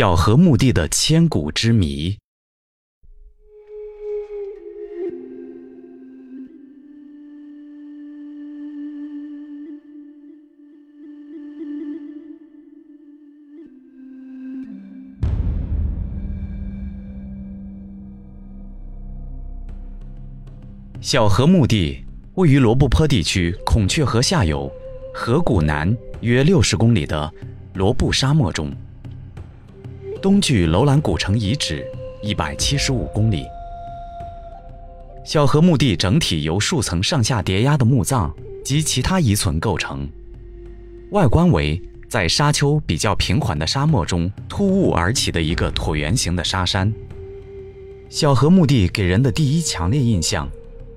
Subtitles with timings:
[0.00, 2.16] 小河墓地的千古之谜。
[21.02, 22.02] 小河墓地
[22.36, 24.72] 位于罗布泊地区孔雀河下游，
[25.12, 27.30] 河谷南约六十公里的
[27.74, 28.72] 罗布沙漠中。
[30.20, 31.82] 东距楼兰古城遗址
[32.22, 33.46] 一百七十五公里。
[35.24, 40.06] 小河墓地整体由数层上下叠压的墓葬及其他遗存构成，
[41.12, 46.92] 外观为在沙丘比较平缓的沙漠中突兀而起的一个椭圆形的沙山。
[48.10, 50.46] 小河墓地给人的第一强烈印象，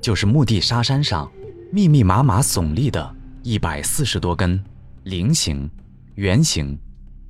[0.00, 1.30] 就是墓地沙山上
[1.70, 4.62] 密密麻麻耸立的一百四十多根
[5.02, 5.68] 菱形、
[6.14, 6.78] 圆形、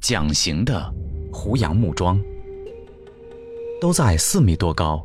[0.01, 0.95] 桨形的。
[1.33, 2.21] 胡杨木桩
[3.81, 5.03] 都在四米多高，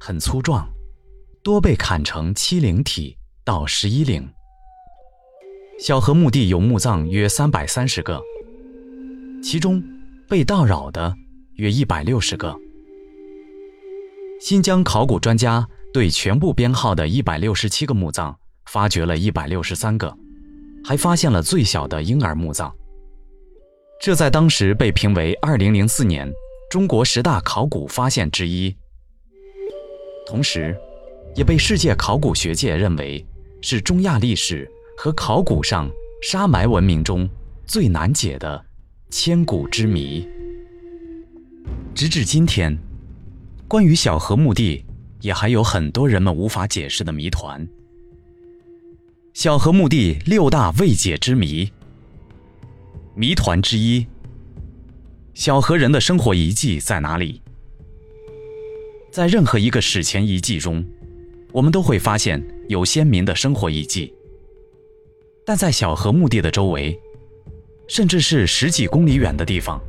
[0.00, 0.68] 很粗壮，
[1.42, 4.28] 多被砍成七零体到十一零。
[5.78, 8.20] 小河墓地有墓葬约三百三十个，
[9.42, 9.82] 其中
[10.28, 11.14] 被盗扰的
[11.54, 12.56] 约一百六十个。
[14.40, 20.16] 新疆考古专家对全部编号的一百六十七个墓葬发掘了一百六十三个，
[20.84, 22.74] 还发现了最小的婴儿墓葬。
[24.00, 26.32] 这在当时被评为2004年
[26.70, 28.74] 中国十大考古发现之一，
[30.26, 30.76] 同时，
[31.34, 33.24] 也被世界考古学界认为
[33.62, 35.90] 是中亚历史和考古上
[36.22, 37.28] 沙埋文明中
[37.66, 38.64] 最难解的
[39.10, 40.28] 千古之谜。
[41.94, 42.76] 直至今天，
[43.66, 44.84] 关于小河墓地，
[45.20, 47.66] 也还有很多人们无法解释的谜团。
[49.32, 51.70] 小河墓地六大未解之谜。
[53.18, 54.06] 谜团之一：
[55.32, 57.40] 小河人的生活遗迹在哪里？
[59.10, 60.86] 在任何一个史前遗迹中，
[61.50, 64.12] 我们都会发现有先民的生活遗迹，
[65.46, 66.94] 但在小河墓地的周围，
[67.88, 69.80] 甚至是十几公里远的地方，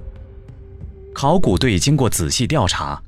[1.14, 3.04] 考古队经过仔细调查，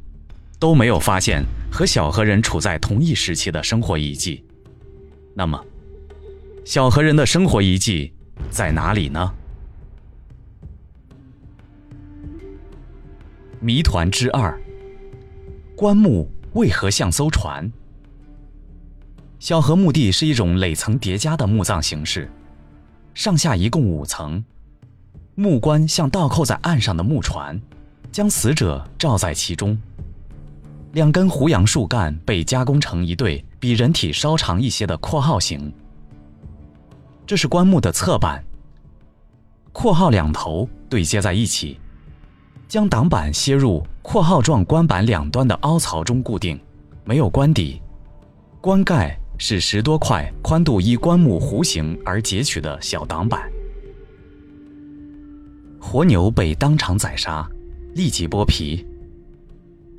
[0.60, 1.42] 都没有发现
[1.72, 4.44] 和小河人处在同一时期的生活遗迹。
[5.34, 5.66] 那么，
[6.66, 8.12] 小河人的生活遗迹
[8.52, 9.34] 在哪里呢？
[13.62, 14.58] 谜团之二：
[15.76, 17.70] 棺木为何像艘船？
[19.38, 22.32] 小河墓地是一种垒层叠加的墓葬形式，
[23.14, 24.42] 上下一共五层，
[25.36, 27.60] 木棺像倒扣在岸上的木船，
[28.14, 29.78] 将死者罩在其中。
[30.94, 35.70] 两根胡杨树干被加工成一对比人体稍长一些的括号形，
[37.28, 38.42] 这是棺木的侧板。
[39.74, 41.78] 括号两头对接在一起。
[42.70, 46.58] 将挡板楔入括号状棺板两端的凹槽中固定，
[47.04, 47.82] 没有棺底。
[48.62, 53.42] 棺盖是十多块宽度依棺木弧形而截取的小挡板。
[55.80, 57.50] 活牛被当场宰杀，
[57.96, 58.86] 立即剥皮。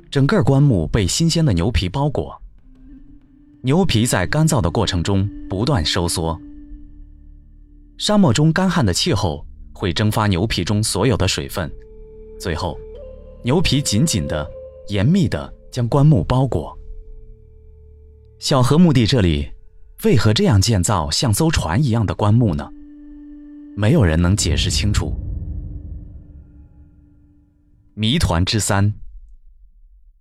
[0.09, 2.41] 整个棺木被新鲜的牛皮包裹。
[3.63, 6.39] 牛皮在干燥的过程中不断收缩。
[7.97, 11.69] 沙漠中干旱的气候会蒸发牛皮中所有的水分。
[12.41, 12.75] 最后，
[13.43, 14.49] 牛皮紧紧的、
[14.87, 16.75] 严密的将棺木包裹。
[18.39, 19.47] 小河墓地这里，
[20.05, 22.67] 为何这样建造像艘船一样的棺木呢？
[23.77, 25.13] 没有人能解释清楚。
[27.93, 28.91] 谜团之三：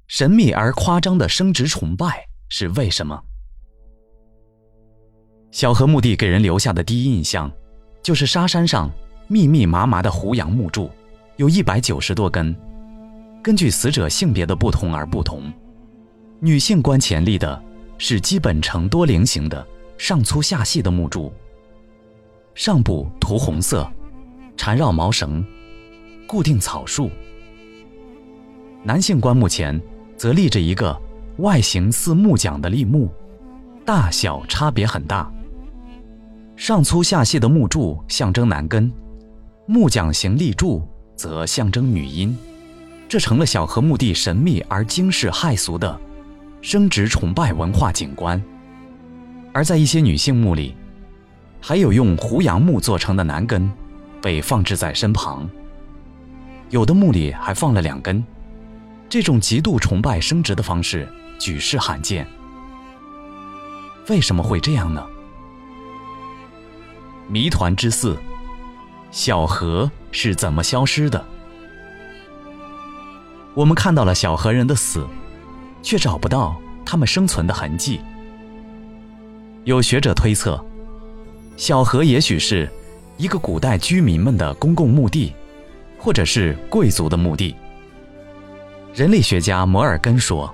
[0.07, 3.19] 神秘而夸张的生殖崇拜是为什么？
[5.53, 7.51] 小河墓地给人留下的第一印象，
[8.03, 8.91] 就是沙山上
[9.27, 10.91] 密密麻麻的胡杨木柱。
[11.41, 12.55] 有一百九十多根，
[13.43, 15.51] 根据死者性别的不同而不同。
[16.39, 17.59] 女性棺前立的
[17.97, 21.33] 是基本呈多菱形的上粗下细的木柱，
[22.55, 23.91] 上部涂红色，
[24.55, 25.43] 缠绕毛绳，
[26.27, 27.11] 固定草树。
[28.83, 29.81] 男性棺木前
[30.19, 30.95] 则立着一个
[31.39, 33.11] 外形似木桨的立木，
[33.87, 35.33] 大小差别很大。
[36.55, 38.93] 上粗下细的木柱象征男根，
[39.67, 40.87] 木桨形立柱。
[41.21, 42.35] 则象征女阴，
[43.07, 46.01] 这成了小河墓地神秘而惊世骇俗的
[46.63, 48.43] 生殖崇拜文化景观。
[49.53, 50.75] 而在一些女性墓里，
[51.61, 53.71] 还有用胡杨木做成的男根
[54.23, 55.47] 被放置在身旁，
[56.71, 58.25] 有的墓里还放了两根。
[59.07, 61.07] 这种极度崇拜生殖的方式
[61.39, 62.27] 举世罕见。
[64.09, 65.07] 为什么会这样呢？
[67.29, 68.17] 谜团之四。
[69.11, 71.25] 小河是怎么消失的？
[73.55, 75.05] 我们看到了小河人的死，
[75.83, 78.01] 却找不到他们生存的痕迹。
[79.65, 80.65] 有学者推测，
[81.57, 82.71] 小河也许是
[83.17, 85.35] 一个古代居民们的公共墓地，
[85.99, 87.55] 或者是贵族的墓地。
[88.95, 90.53] 人类学家摩尔根说：“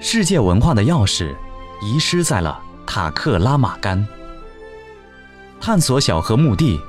[0.00, 1.34] 世界文化的钥匙
[1.82, 4.06] 遗失在了塔克拉玛干。”
[5.60, 6.80] 探索小河墓地，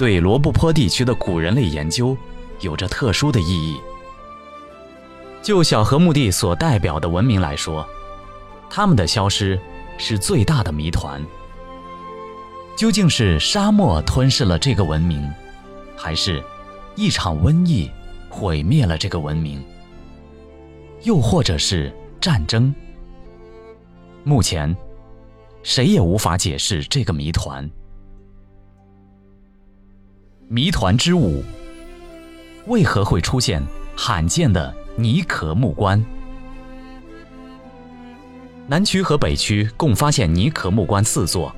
[0.00, 2.16] 对罗布泊地区的古人类研究
[2.60, 3.78] 有着特殊的意义。
[5.42, 7.86] 就小河墓地所代表的文明来说，
[8.70, 9.60] 他们的消失
[9.98, 11.22] 是最大的谜团。
[12.74, 15.30] 究竟是沙漠吞噬了这个文明，
[15.94, 16.42] 还是
[16.94, 17.90] 一场瘟疫
[18.30, 19.62] 毁灭了这个文明？
[21.02, 22.74] 又或者是战争？
[24.24, 24.74] 目前，
[25.62, 27.70] 谁也无法解释这个谜团。
[30.52, 31.44] 谜团之五：
[32.66, 33.64] 为何会出现
[33.96, 36.04] 罕见的泥壳木棺？
[38.66, 41.54] 南区和北区共发现泥壳木棺四座。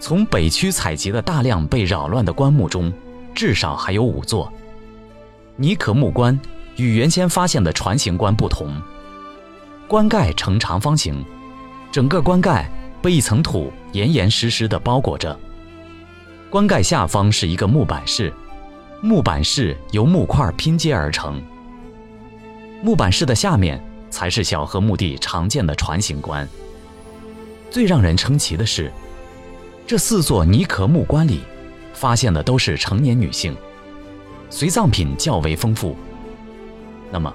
[0.00, 2.90] 从北区采集的大量被扰乱的棺木中，
[3.34, 4.50] 至少还有五座
[5.56, 6.40] 泥壳木棺。
[6.76, 8.74] 与原先发现的船形棺不同，
[9.86, 11.22] 棺盖呈长方形，
[11.92, 12.66] 整个棺盖
[13.02, 15.38] 被一层土严严实实地包裹着。
[16.52, 18.30] 棺盖下方是一个木板室，
[19.00, 21.42] 木板室由木块拼接而成。
[22.82, 26.46] 木板室的下面才是小河墓地常见的船形棺。
[27.70, 28.92] 最让人称奇的是，
[29.86, 31.40] 这四座泥壳木棺里
[31.94, 33.56] 发现的都是成年女性，
[34.50, 35.96] 随葬品较为丰富。
[37.10, 37.34] 那么，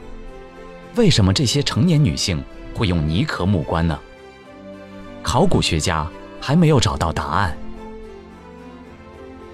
[0.95, 2.39] 为什么这些成年女性
[2.75, 3.99] 会用泥壳木棺呢？
[5.23, 6.07] 考古学家
[6.39, 7.57] 还没有找到答案。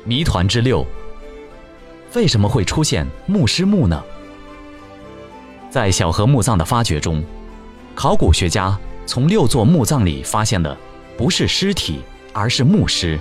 [0.05, 0.85] 谜团之六：
[2.13, 4.03] 为什么会出现牧师墓呢？
[5.69, 7.23] 在小河墓葬的发掘中，
[7.95, 10.77] 考古学家从六座墓葬里发现的
[11.17, 12.01] 不是尸体，
[12.33, 13.19] 而是墓尸。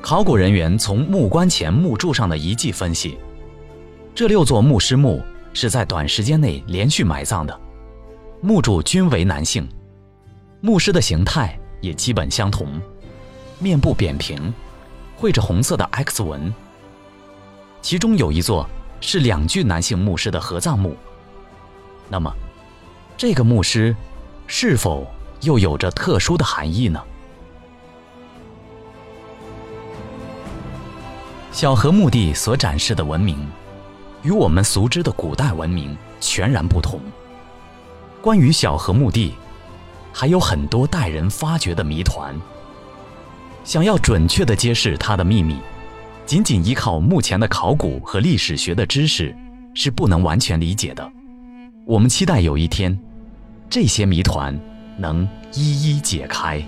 [0.00, 3.18] 考古人员从木棺前木柱上的遗迹分析，
[4.14, 5.22] 这六座牧师墓。
[5.58, 7.60] 是在短时间内连续埋葬的，
[8.42, 9.66] 墓主均为男性，
[10.60, 12.78] 墓尸的形态也基本相同，
[13.58, 14.52] 面部扁平，
[15.16, 16.52] 绘着红色的 X 纹。
[17.82, 18.68] 其中有一座
[19.00, 20.96] 是两具男性墓师的合葬墓。
[22.08, 22.32] 那么，
[23.16, 23.94] 这个墓师
[24.46, 25.06] 是否
[25.40, 27.00] 又有着特殊的含义呢？
[31.50, 33.46] 小河墓地所展示的文明。
[34.22, 37.00] 与我们熟知的古代文明全然不同。
[38.20, 39.34] 关于小河墓地，
[40.12, 42.34] 还有很多待人发掘的谜团。
[43.66, 45.56] 想要准确地揭示它的秘密，
[46.24, 49.36] 仅仅依靠目前的考古和历史学的知识
[49.74, 51.10] 是不能完全理解的。
[51.84, 52.96] 我们期待有一天，
[53.68, 54.56] 这些谜团
[54.96, 56.64] 能一一解开。